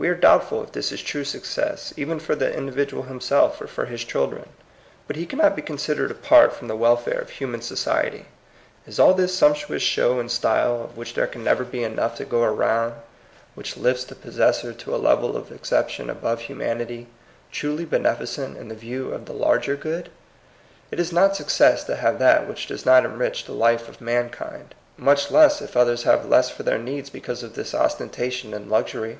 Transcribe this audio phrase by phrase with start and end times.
[0.00, 3.86] We are doubtful if this is true success, even for the individual himself or for
[3.86, 4.50] his children.
[5.08, 8.26] But he cannot be consid ered apart from the welfare of human so ciety.
[8.86, 11.98] Is all this sumptuous show and style, of which there can never be enough 90
[11.98, 12.26] THE COMING PEOPLE.
[12.26, 12.94] to go around,
[13.56, 17.08] which lifts the possessor to a level of exception above humanity,
[17.50, 20.10] truly beneficent in the view of the larger good?
[20.92, 24.76] It is not success to have that which does not enrich the life of mankind,
[24.96, 29.18] much less if others have less for their needs because of this ostentation and luxury.